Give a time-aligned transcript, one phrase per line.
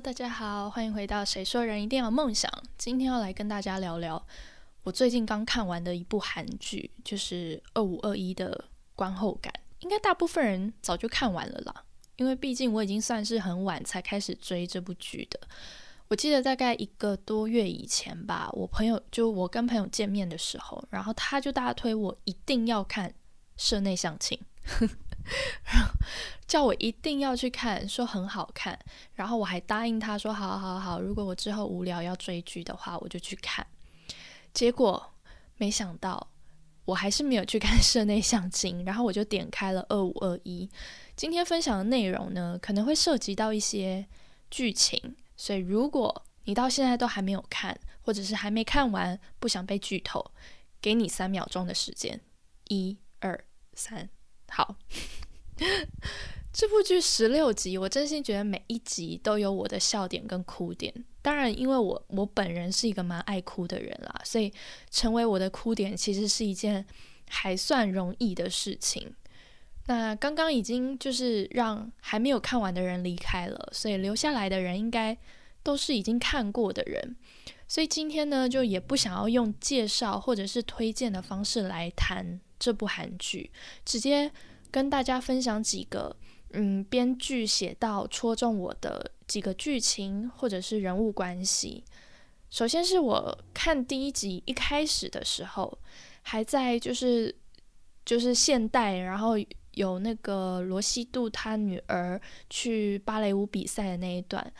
[0.00, 2.48] 大家好，欢迎回到《谁说人一定要梦想》。
[2.76, 4.24] 今天要来跟大家聊聊
[4.84, 9.52] 我最近刚看完的一部韩剧，就是《二五二一》的观后感。
[9.80, 11.84] 应该大部分人早就看完了啦，
[12.14, 15.40] 因为毕竟我已经算是很晚才开始追这部剧的。
[16.06, 23.10] 我记得大概一个多月以前吧，我朋友就我跟朋友见面的时候，然后他就大推我一定要看
[23.56, 24.38] 《社内相亲》。
[26.46, 28.78] 叫我一定要去看，说很好看，
[29.14, 33.66] 然后我还答应他说，好好好，如果我之后无聊要追剧的话，我就去看。
[34.54, 35.14] 结果
[35.56, 36.30] 没想到，
[36.86, 40.68] 我还是没有去看社内相亲，然后我就点开了二五二一。
[41.14, 44.06] 今天分享的内容呢，可能会涉及到一些
[44.50, 50.32] 剧情，所以如果你到现在都还没有看，或者是还没看完，不想被剧透，
[50.80, 52.18] 给你三秒钟的时间，
[52.68, 54.08] 一二三。
[54.50, 54.76] 好，
[56.52, 60.92] 这部剧十六集，我真心觉得每一集都有我的笑点跟哭点。
[61.22, 64.52] 当然，因为我我本人是一个蛮爱哭的人啦，所以
[64.90, 66.84] 成为我的哭点其实是一件
[67.28, 69.14] 还算容易的事情。
[69.86, 75.16] 那刚刚已经就是让还没有看完的人离开了，所以留下来的人应该
[75.62, 77.16] 都是已经看过的人。
[77.66, 82.40] 所以今天呢，就也不想要用介绍或者是推荐的方式来谈。
[82.58, 83.50] 这部韩剧
[83.84, 84.30] 直接
[84.70, 86.16] 跟大家分享几个，
[86.50, 91.84] 嗯，编剧写到戳中我的几个剧情或者是人物关系。
[92.50, 95.78] 首先是我看第一集一开始的时候，
[96.22, 97.34] 还在就是
[98.04, 99.34] 就是现代，然后
[99.72, 104.50] 有那个罗西度他女儿去芭蕾舞比赛的那一段，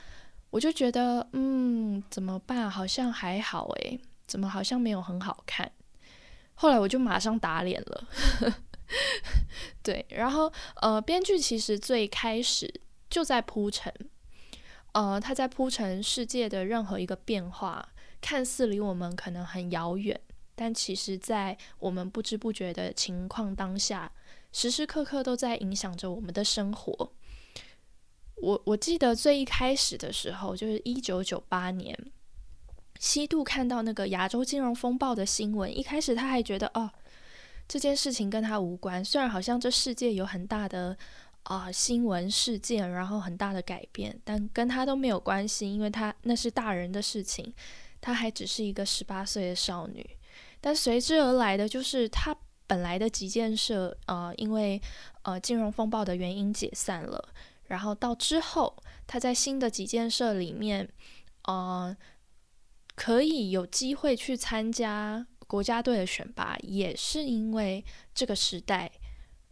[0.50, 2.70] 我就觉得，嗯，怎么办？
[2.70, 5.72] 好像还好诶，怎么好像没有很好看？
[6.60, 8.08] 后来我就马上打脸了，
[9.80, 13.94] 对，然后呃，编剧其实最开始就在铺陈，
[14.90, 17.88] 呃，他在铺陈世界的任何一个变化，
[18.20, 20.20] 看似离我们可能很遥远，
[20.56, 24.10] 但其实在我们不知不觉的情况当下，
[24.50, 27.12] 时时刻刻都在影响着我们的生活。
[28.34, 31.96] 我我记得最一开始的时候，就是一九九八年。
[32.98, 36.90] 西渡看到那个亚洲金融风暴的新闻，一开始他还觉得哦，
[37.68, 39.04] 这件事情跟他无关。
[39.04, 40.96] 虽然好像这世界有很大的
[41.44, 47.54] 啊新闻事件，然后很大的改变，但跟他都没有关系，因为他那是大人的事情，
[48.00, 50.04] 他还只是一个十八岁的少女。
[50.60, 52.36] 但随之而来的就是他
[52.66, 54.82] 本来的基建社，呃，因为
[55.22, 57.28] 呃金融风暴的原因解散了，
[57.68, 58.76] 然后到之后
[59.06, 60.88] 他在新的基建社里面，
[61.44, 61.96] 呃。
[62.98, 68.90] 可以有机会去参加国家队的选拔，也是因为这个时代，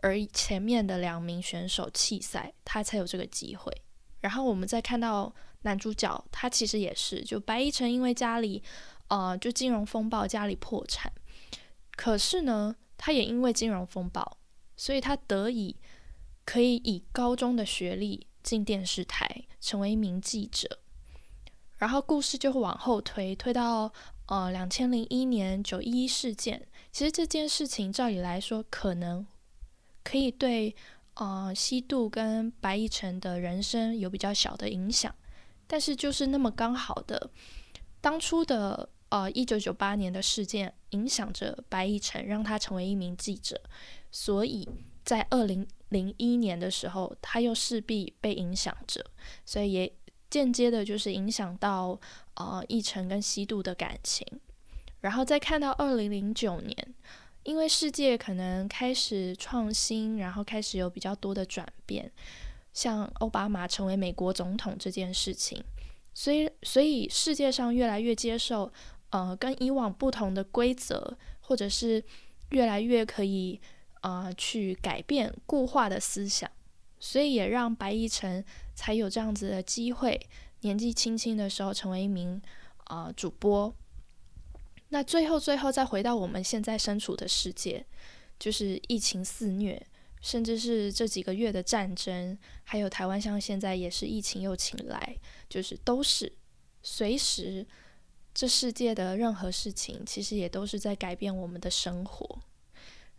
[0.02, 3.72] 而前面的两名选手弃赛，他才有这个机会。
[4.20, 8.60] 然后我们再看到男主角，他其实也是，就白一晨，因为家里，
[9.06, 11.12] 呃，就金融风暴，家里破产，
[11.92, 14.38] 可是呢，他也因为金融风暴，
[14.76, 15.76] 所以他得以
[16.44, 20.80] 可以以高中的学历进电视台，成为一名记者。
[21.78, 23.92] 然后故事就会往后推，推到
[24.26, 26.66] 呃两千零一年九一一事件。
[26.90, 29.26] 其实这件事情照理来说，可能
[30.02, 30.74] 可以对
[31.14, 35.14] 呃西渡跟白亦辰的人生有比较小的影响，
[35.66, 37.30] 但是就是那么刚好的，
[38.00, 43.60] 当初的呃一九九八年的事件影响着白亦辰，让他成为一名记者，
[44.10, 44.66] 所以
[45.04, 49.04] 在二零零一年的时候，他又势必被影响着，
[49.44, 49.92] 所以也。
[50.28, 51.98] 间接的就是影响到
[52.34, 54.26] 呃奕晨跟西渡的感情，
[55.00, 56.94] 然后再看到二零零九年，
[57.44, 62.10] 因为世界可能开始创新，然后开始有比较多的转变，
[62.72, 65.62] 像奥巴马成为美国总统这件事情，
[66.12, 68.72] 所以所以世界上越来越接受
[69.10, 72.02] 呃跟以往不同的规则，或者是
[72.50, 73.60] 越来越可以
[74.02, 76.50] 呃去改变固化的思想。
[76.98, 78.42] 所以也让白亦辰
[78.76, 80.20] 才有这样子的机会，
[80.60, 82.40] 年纪轻轻的时候成为一名
[82.84, 83.74] 呃主播。
[84.90, 87.84] 那最后最后再回到我们现在身处的世界，
[88.38, 89.84] 就是疫情肆虐，
[90.20, 95.16] 甚至是这几个月的战争，还有台湾像现在也是疫情又请来，
[95.48, 96.32] 就是都是
[96.82, 97.66] 随时
[98.32, 102.38] 这世界的任何事情，其实也都是在改变我们的生活。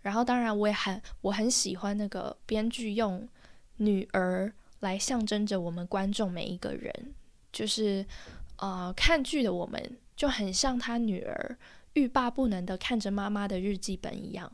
[0.02, 3.28] 然后当然我也很我很喜欢那个编剧用。
[3.80, 7.14] 女儿来象征着我们观众每一个人，
[7.52, 8.06] 就是
[8.58, 11.58] 呃看剧的我们就很像他女儿
[11.94, 14.52] 欲罢不能的看着妈妈的日记本一样。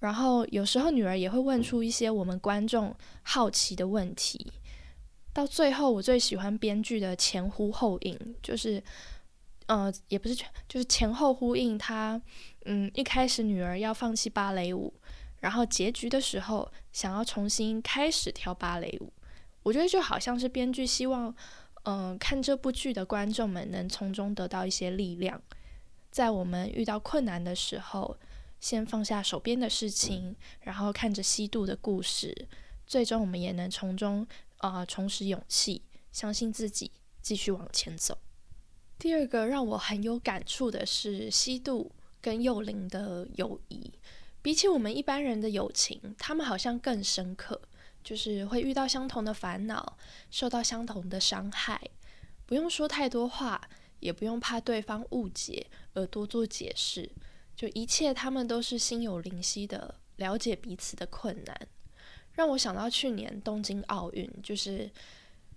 [0.00, 2.92] 然后有时候女儿也会问出一些我们观众
[3.22, 4.52] 好奇的问题，
[5.32, 8.82] 到最后，我最喜欢编剧的前呼后应，就是，
[9.66, 11.78] 呃，也不是全，就是前后呼应。
[11.78, 12.20] 他，
[12.64, 14.92] 嗯，一开始女儿要放弃芭蕾舞，
[15.42, 19.12] 然后结局的时候想要重新开始跳芭蕾舞。
[19.62, 21.34] 我觉得就好像是编剧希望，
[21.82, 25.42] 嗯，看这部剧的观众们能从中得到一些力量，
[26.10, 28.16] 在我们遇到困难的时候，
[28.58, 32.48] 先放下手边的事情，然后看着西渡的故事，
[32.86, 34.26] 最终我们也能从中。
[34.62, 38.16] 啊，重拾勇气，相信自己，继续往前走。
[38.96, 41.90] 第二个让我很有感触的是西渡
[42.20, 43.90] 跟幼灵的友谊，
[44.42, 47.60] 比起我们一般人的友情，他们好像更深刻，
[48.02, 49.96] 就是会遇到相同的烦恼，
[50.30, 51.80] 受到相同的伤害，
[52.44, 53.68] 不用说太多话，
[54.00, 57.08] 也不用怕对方误解而多做解释，
[57.54, 61.68] 就一切他们都是心有灵犀的了解彼此的困难。
[62.32, 64.90] 让我想到去年东京奥运，就是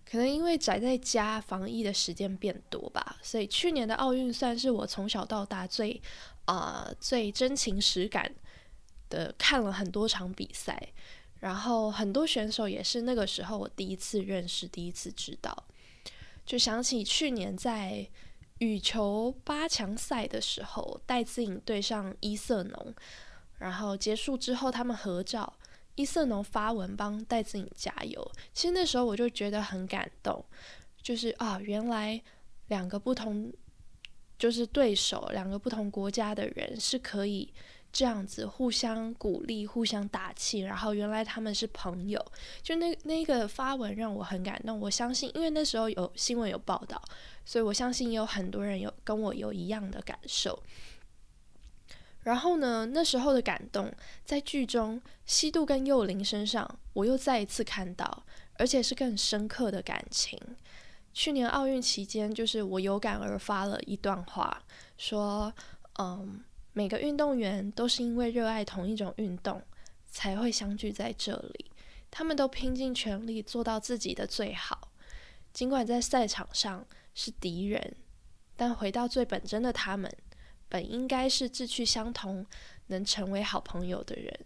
[0.08, 6.00] 可能因为宅在家防疫的时间变多吧，所以去年的奥运算是我从小到大最
[6.46, 8.32] 啊最真情实感
[9.16, 10.92] 的看了很多场比赛，
[11.40, 15.64] 然后很多选手也是那个时候我第一次认识，第一次知道，
[16.46, 18.06] 就想起去年在
[18.60, 22.94] 羽球八强赛的时候，戴资颖对上伊瑟农，
[23.60, 25.54] 然后结束之后他们合照。
[25.98, 30.44] 伊瑟农发文帮戴资颖加油，其实那时候我就觉得很感动，
[31.02, 32.22] 就是啊，原来
[32.68, 33.50] 两个不同
[34.38, 37.54] 就是对手，两个不同国家的人是可以
[37.96, 42.22] 这样子互相鼓励、互相打气，然后原来他们是朋友。
[42.62, 47.02] 就那那个发文让我很感动，我相信，因为那时候有新闻有报道，
[47.46, 50.62] 所以我相信也有很多人有跟我有一样的感受。
[52.24, 52.86] 然后呢？
[52.88, 53.90] 那时候的感动，
[54.26, 58.26] 在剧中西渡跟幼灵身上，我又再一次看到，
[58.56, 60.38] 而且是更深刻的感情。
[61.14, 64.62] 去年奥运期间，就是我有感而发了一段话，
[64.98, 65.54] 说
[65.98, 66.44] ：“嗯，
[66.76, 69.62] 每个运动员都是因为热爱同一种运动，
[70.06, 71.72] 才会相聚在这里。
[72.12, 74.92] 他们都拼尽全力做到自己的最好，
[75.54, 77.96] 尽管在赛场上是敌人，
[78.58, 80.14] 但回到最本真的他们。”
[80.68, 82.46] 本应该是志趣相同、
[82.88, 84.38] 能成为好朋友的人，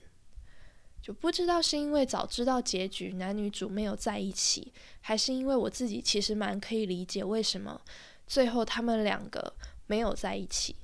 [1.02, 7.82] 就不知道是因为早知道结局男女主没有在一起，还是因为我自己其实蛮可以理解为什么
[8.28, 9.56] 最后他们两个
[9.88, 10.76] 没有在一起。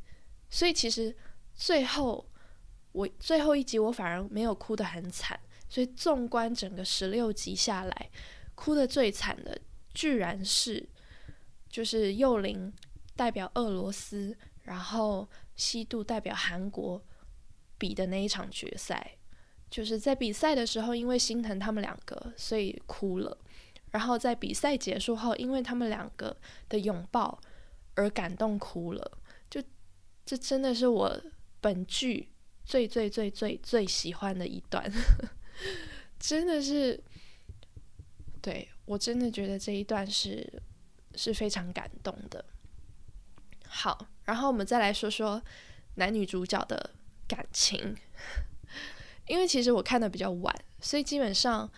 [0.49, 1.13] 所以其实
[1.55, 2.29] 最后
[2.91, 5.39] 我最后一集我反而没有哭得很惨。
[5.67, 8.09] 所以纵观整个十六集下来，
[8.53, 9.59] 哭得最惨的
[9.93, 10.87] 居然是
[11.67, 12.71] 就是幼灵
[13.15, 14.37] 代表俄罗斯。
[14.63, 16.99] 然后西渡代表韩国
[17.77, 19.15] 比的那一场决赛，
[19.69, 23.37] 就是在比赛的时候，因为心疼他们两个，所以哭了。
[23.91, 26.35] 然后在比赛结束后，因为他们两个
[26.67, 27.39] 的拥抱
[27.93, 29.19] 而感动哭了。
[29.47, 29.61] 就
[30.25, 31.21] 这真的是我
[31.65, 32.29] 本剧
[32.63, 34.87] 最最最最最喜欢的一段，
[36.19, 37.03] 真的是，
[38.39, 40.61] 对我真的觉得这一段是
[41.15, 42.45] 是非常感动的。
[43.67, 44.09] 好。
[44.25, 45.41] 然后我们再来说说
[45.95, 46.91] 男女主角的
[47.27, 47.95] 感情，
[49.27, 51.71] 因为其实我看的比较晚，所以基本上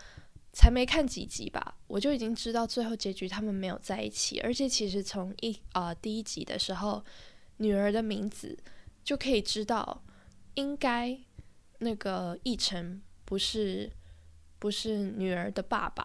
[0.54, 4.40] 才没看几集吧，我就已经知道最后结局他们没有在一起。
[4.42, 7.04] 而且其实从一啊第一集的时候，
[7.58, 8.58] 女儿的名字
[9.08, 10.04] 就可以知道，
[10.56, 11.18] 应该
[11.80, 13.90] 那个奕晨不是
[14.60, 16.04] 不是女儿的爸爸，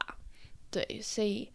[0.71, 1.51] 对，所以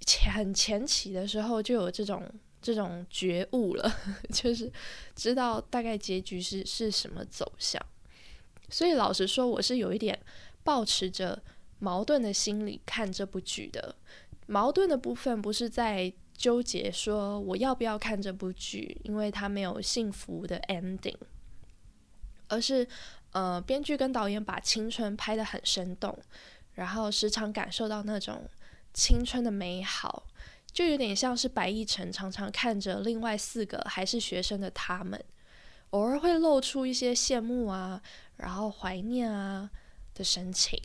[0.00, 2.28] 前很前期的时候就有这种。
[2.62, 3.96] 这种觉悟了，
[4.34, 4.72] 就是
[5.14, 7.80] 知道大概结局是是什么走向，
[8.68, 10.18] 所以老实说，我是有一点
[10.64, 11.40] 抱持着
[11.78, 13.94] 矛盾的心理看这部剧的。
[14.48, 21.16] 矛盾的部分不是在纠结说我要不要看这部剧，因为它没有幸福的 ending，
[22.48, 22.86] 而是
[23.32, 26.16] 呃，编剧跟导演把青春拍得很生动，
[26.74, 28.48] 然后时常感受到那种
[28.92, 30.26] 青春的美好。
[30.72, 35.18] 就有点像是白亦辰常常看着另外四个还是学生的他们，
[35.90, 38.02] 偶尔会露出一些羡慕啊，
[38.36, 39.70] 然后怀念啊
[40.12, 40.78] 的神情。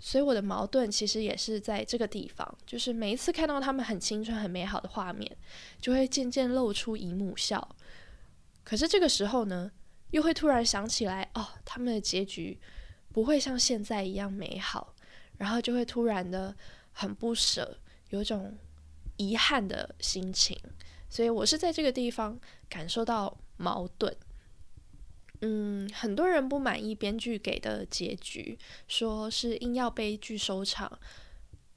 [0.00, 5.36] 所以我的矛盾其实也是在这个地方，就是每一次看到他们很青春、很美好的画面，
[5.80, 7.76] 就会渐渐露出姨母笑。
[8.64, 9.70] 可是这个时候呢，
[10.10, 12.58] 又会突然想起来，哦，他们的结局
[13.12, 14.94] 不会像现在一样美好，
[15.36, 16.54] 然后就会突然的
[16.92, 17.78] 很不舍，
[18.10, 18.56] 有种。
[19.20, 20.56] 遗憾的心情，
[21.10, 22.38] 所以我是在这个地方
[22.68, 24.16] 感受到矛盾。
[25.40, 30.98] 嗯，很多人不满意编剧给的结局，说是硬要悲剧收场，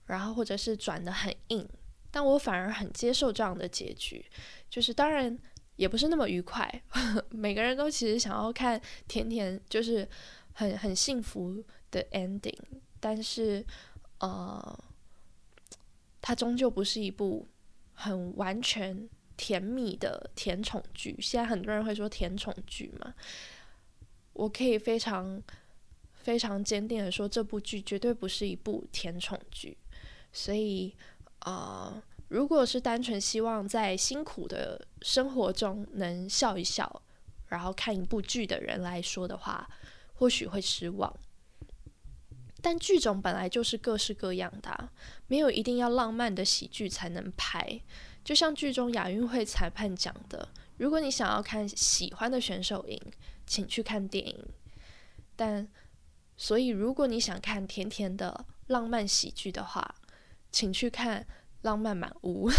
[0.08, 1.68] 然后或者是转的很硬，
[2.10, 4.26] 但我反而很接受这样的结局，
[4.70, 5.38] 就是当然
[5.76, 6.84] 也不是那么愉快。
[7.30, 10.08] 每个人都其实想要看甜甜，就是
[10.54, 12.58] 很很幸福的 ending，
[13.00, 13.66] 但是
[14.20, 14.84] 呃，
[16.22, 17.48] 它终究不是一部
[17.94, 19.08] 很完全
[19.42, 21.18] 甜蜜的甜宠剧。
[21.20, 23.14] 现在很多人会说甜宠剧嘛，
[24.34, 25.42] 我可以非常。
[26.24, 29.76] 非常坚定的说，这部剧绝对不是一部甜宠剧。
[30.32, 30.96] 所以，
[31.40, 37.02] 啊，如果是单纯希望在辛苦的生活中能笑一笑，
[37.48, 39.68] 然后看一部剧的人来说的话，
[40.14, 41.12] 或许会失望。
[42.62, 44.92] 但剧种本来就是各式各样的，
[45.26, 47.82] 没有一定要浪漫的喜剧才能拍。
[48.24, 50.48] 就像剧中亚运会裁判讲的，
[50.78, 53.00] 如果你想要看喜欢的选手赢，
[53.46, 54.46] 请去看电影。
[55.36, 55.68] 但
[56.38, 59.96] 所以，如果你想看甜甜的浪漫喜剧的话，
[60.52, 61.22] 请去看
[61.62, 62.50] 《浪漫满屋》。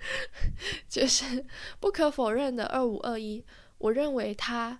[0.88, 1.44] 就是
[1.80, 3.44] 不可否认的，二五二一，
[3.78, 4.78] 我认为它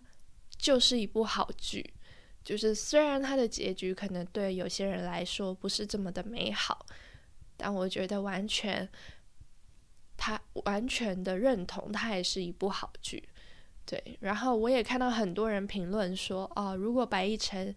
[0.57, 1.95] 就是一部好剧。
[2.45, 6.87] 就是虽然它的结局可能对有些人来说不是这么的美好，
[7.57, 8.89] 但我觉得完全，
[10.19, 13.27] 他完全的认同，它也是一部好剧。
[13.87, 17.75] 对，然后我也看到很多人评论说，哦，如果白亦晨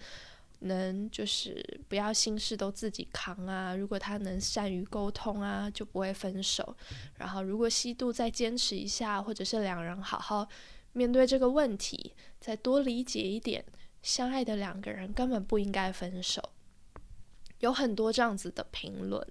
[0.59, 6.75] 能就是不要心事都自己扛啊，如果他能善于沟通啊，就不会分手。
[7.15, 10.45] 然后如果西渡再坚持一下，或者是两人好好
[10.91, 13.63] 面对这个问题，再多理解一点，
[14.01, 16.41] 相爱的两个人根本不应该分手。
[17.59, 19.25] 有很多这样子的评论，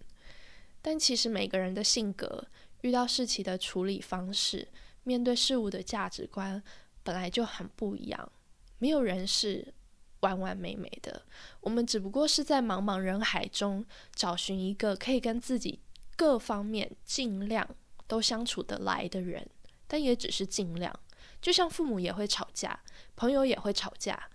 [0.81, 2.47] 但其实每个人的性格、
[2.83, 4.69] 遇到事情的处理方式。
[5.03, 6.63] 面对事物的价值观
[7.03, 8.31] 本来就很不一样，
[8.79, 9.73] 没有人是
[10.21, 11.23] 完完美美的。
[11.61, 13.85] 我们只不过是在茫茫人海中
[14.15, 15.81] 找寻一个可以跟自己
[16.17, 17.67] 各方面尽量
[18.07, 19.49] 都相处得来的人，
[19.87, 20.95] 但也只是尽量。
[21.41, 22.79] 就像父母也会吵架，
[23.17, 24.29] 朋友也会吵架。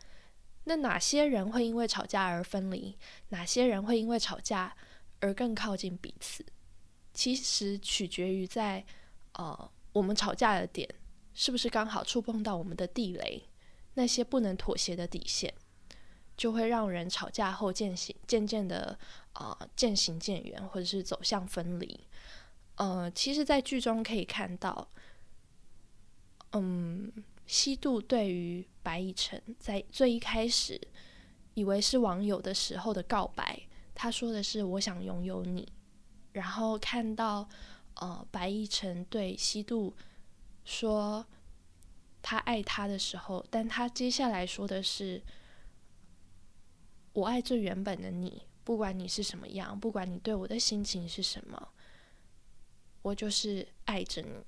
[0.64, 2.98] 那哪些人会因为吵架而分离？
[3.30, 4.76] 哪些人会因为吵架
[5.20, 6.44] 而更靠近彼此？
[7.16, 8.86] 其实取决于在
[9.34, 9.72] 呃。
[9.96, 10.86] 我们吵架的点
[11.34, 13.42] 是不是刚好触碰到我们的地雷？
[13.94, 15.54] 那些不能妥协的底线，
[16.36, 19.00] 就会让人吵架后渐行渐渐的
[19.32, 21.98] 啊渐行渐远，或者是走向分离。
[22.76, 24.86] 呃，其实，在剧中可以看到，
[26.52, 27.10] 嗯，
[27.48, 30.78] 西渡对于白以晨在最一开始
[31.54, 33.62] 以为是网友的时候的告白，
[33.94, 35.66] 他说的是“我想拥有你”，
[36.36, 37.50] 然后看到。
[37.98, 39.96] 呃，白亦辰对西渡
[40.66, 41.26] 说
[42.22, 45.24] 他爱他的时候，但他接下来说的是
[47.16, 51.70] ：“我爱最原本的你，不管你是什么样，不管你对我的心情是什么，
[53.02, 54.44] 我就是爱着你。”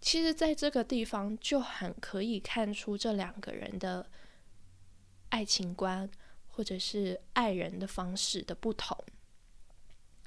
[0.00, 4.10] 其实，在这个地方就很可以看出这两个人的
[5.28, 6.10] 爱情观，
[6.48, 8.96] 或者是爱人的方式的不同。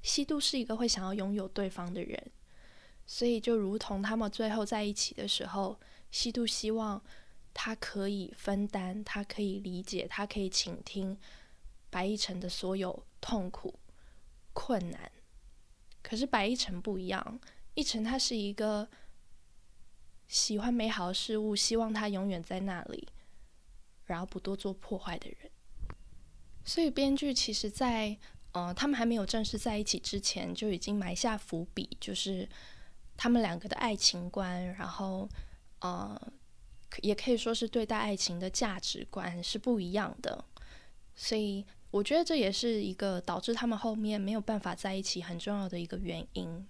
[0.06, 2.32] 西渡是一个会想要拥有对方的人，
[3.08, 5.80] 所以就如同他们最后在一起的时候，
[6.12, 7.04] 西渡希望
[7.56, 11.18] 他可以分担，他可以理解，他可以倾听
[11.90, 13.80] 白亦辰的所有痛苦、
[14.54, 15.12] 困难。
[16.04, 17.40] 可是白亦辰不一样，
[17.74, 18.88] 亦辰他是一个
[20.28, 23.08] 喜欢美好的事物，希望他永远在那里，
[24.06, 25.50] 然后不多做破坏的人。
[26.64, 28.16] 所以编剧其实，在
[28.56, 32.48] 呃，他们还没有正式在一起之前，就已经埋下伏笔，就是
[33.18, 35.28] 他们两个的爱情观，然后
[35.82, 36.18] 呃，
[37.02, 40.42] 也可以说是对待爱情的价值观是不一样的。
[41.14, 46.66] 所以我觉得这也是一个导致他们后面没有办法在一起很重要的一个原因。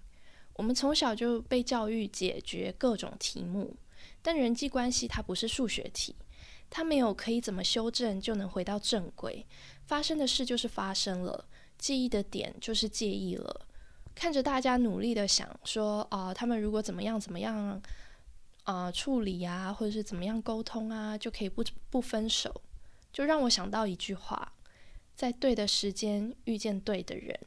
[0.54, 3.76] 我们从小就被教育解决各种题目，
[4.22, 6.16] 但人际关系它不是数学题，
[6.68, 9.46] 它没有可以怎么修正就能回到正轨，
[9.84, 11.44] 发生的事就是发生了。
[11.78, 13.66] 介意的点就是介意了，
[14.14, 17.80] 看着大家努力的想说啊，他们如果怎么样怎么样
[18.64, 22.62] 啊处理啊，或者是怎么样沟通啊，就可以不不分手，
[23.12, 24.52] 就让我想到一句话：
[25.14, 27.38] 在对的时间遇见对的人。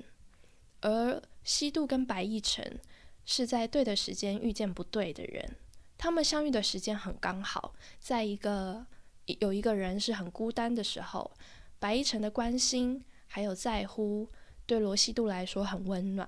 [0.81, 2.79] 而西渡跟白亦辰
[3.25, 5.55] 是在对的时间遇见不对的人，
[5.97, 8.85] 他们相遇的时间很刚好，在一个
[9.25, 11.31] 有一个人是很孤单的时候，
[11.79, 13.03] 白亦辰的关心。
[13.29, 14.27] 还有在乎，
[14.65, 16.27] 对罗西度来说很温暖。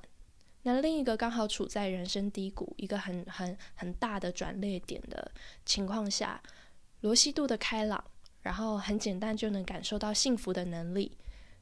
[0.62, 5.31] 那另一个刚好处在人生低谷，一个很很很大的转捩点的
[5.65, 6.41] 情况下，
[7.01, 8.03] 罗西度的开朗，
[8.43, 11.17] 然后很简单就能感受到幸福的能力，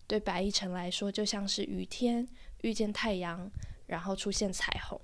[0.06, 2.28] 对白亦晨来说就像是雨天
[2.62, 3.50] 遇见太阳，
[3.88, 5.00] 然后出现彩虹。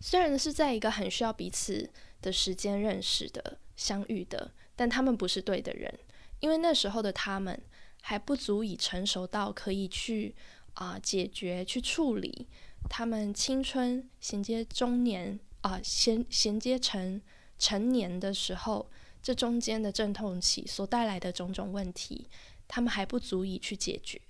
[0.00, 1.90] 虽然是在一个很需要彼此
[2.22, 5.92] 的时间认识的、相遇的，但他们不是对的人，
[6.38, 7.60] 因为那时候的他们
[8.08, 10.32] 还不足以成熟到可以去
[10.74, 12.46] 啊解决、去处理
[12.88, 17.20] 他们青春衔接中年啊衔衔接成
[17.58, 18.88] 成年的时候，
[19.20, 22.28] 这中间的阵痛期所带来的种种问题，
[22.68, 24.20] 他们还不足以去解决。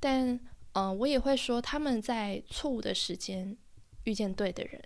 [0.00, 0.40] 但
[0.72, 3.56] 嗯，我也会说他们在错误的时间。
[4.04, 4.82] 遇见对的人，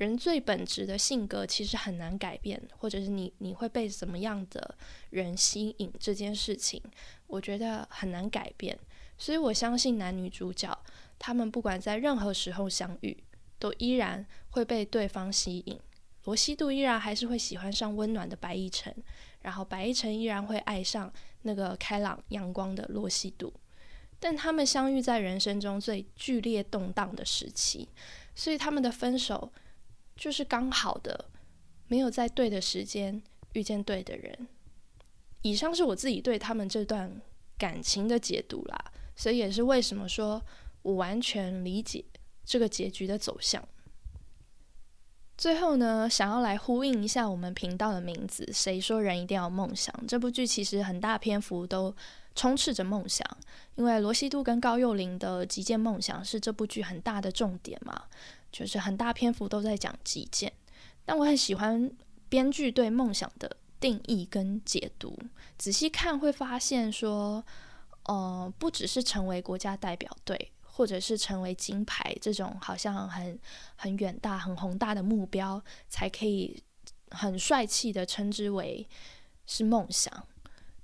[0.00, 4.74] 人最本质的性格其实很难改变，或者是你你会被什么样的
[5.10, 6.82] 人吸引这件事情，
[7.26, 8.78] 我觉得很难改变。
[9.18, 10.74] 所以我相信男女主角
[11.18, 13.14] 他们不管在任何时候相遇，
[13.58, 15.78] 都依然会被对方吸引。
[16.24, 18.94] 罗西度依然还是会喜欢上温暖的白亦晨，
[19.42, 23.52] 然后白亦晨依然会爱上那个开朗阳光的罗西度。
[24.18, 27.86] 但他们相遇在人生中最剧烈动荡的时期。
[28.34, 29.52] 所以他们的分手
[30.20, 31.24] 就是刚好的，
[31.88, 33.22] 没有在对的时间
[33.54, 34.46] 遇见对的人。
[35.40, 37.10] 以上是我自己对他们这段
[37.56, 40.42] 感情的解读啦，所以也是为什么说
[40.82, 42.04] 我完全理解
[42.44, 43.66] 这个结局的走向。
[45.38, 51.96] 最后呢，想要来呼应一下我们频道的名字“谁说人一定要梦想”这部剧，其实很大篇幅都
[52.34, 53.26] 充斥着梦想。
[53.76, 58.04] 因为罗西度跟高幼霖的极简梦想是这部剧很大的重点嘛，
[58.50, 60.52] 就是很大篇幅都在讲极简。
[61.04, 61.90] 但我很喜欢
[62.28, 65.18] 编剧对梦想的定义跟解读，
[65.58, 67.44] 仔细看会发现说，
[68.04, 73.38] 呃，不只是成为国家代表队，或者是成为金牌这种好像很
[73.74, 76.62] 很远大、很宏大的目标，才可以
[77.10, 78.86] 很帅气的称之为
[79.46, 80.26] 是梦想。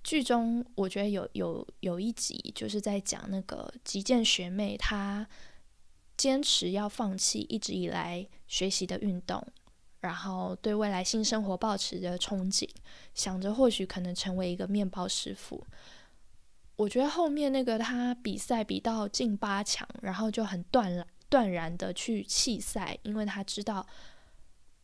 [0.02, 5.26] 剧中我觉得有有有一集就是在讲那个击剑学妹，她
[6.16, 9.46] 坚持要放弃一直以来学习的运动，
[10.00, 12.68] 然后对未来新生活抱持着憧憬，
[13.14, 15.64] 想着或许可能成为一个面包师傅。
[16.76, 23.86] 我觉得后面那个他比赛比到进八强，然后就很断然断然的去弃赛，因为他知道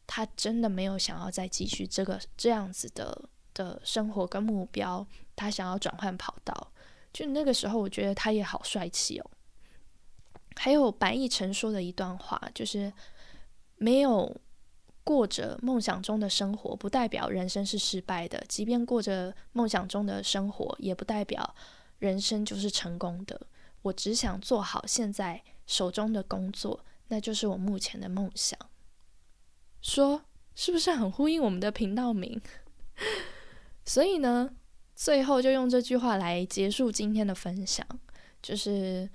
[0.07, 3.29] 他真的没有想要再继续这个这样子的。
[3.55, 6.73] 的生活跟目标，他想要转换跑道，
[7.13, 9.31] 就那个时候，我觉得他也好帅气哦。
[10.57, 12.93] 还有白亦晨说的一段话，就是
[13.77, 14.35] 没有
[15.05, 21.55] 过着梦想中的生活，不代表人生是失败的；即便过着梦想中的生活，也不代表
[21.99, 23.41] 人生就是成功的。
[23.83, 28.59] 我只想做好现在手中的工作，那就是我目前的梦想。
[29.81, 30.23] 说
[30.55, 32.41] 是不是很呼应我们的频道名？
[33.85, 34.49] 所以呢，
[34.95, 37.85] 最后就用这句话来结束今天的分享，
[38.41, 39.11] 就是，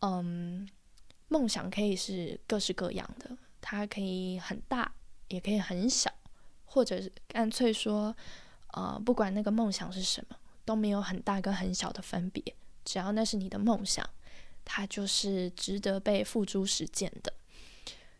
[0.00, 0.68] 嗯，
[1.28, 4.92] 梦想可以是各式各样的，它可以很大，
[5.28, 6.12] 也可以很小，
[6.64, 8.14] 或者是干脆说，
[8.68, 12.42] 呃，不管那个梦想是什么，都没有很大跟很小的分别，
[12.84, 14.08] 只要那是你的梦想，
[14.64, 17.32] 它就是值得被付诸实践的。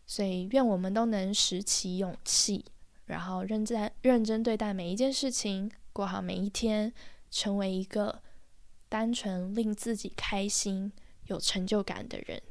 [0.07, 2.65] 所以，愿我们都能拾起勇气。
[3.05, 6.91] 然后认真认真对待每一件事情，过好每一天，
[7.29, 8.23] 成为一个
[8.89, 10.91] 单纯令自己开心、
[11.27, 12.41] 有成就感的人。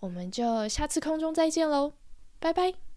[0.00, 1.92] 我们就下次空中再见喽，
[2.38, 2.87] 拜拜。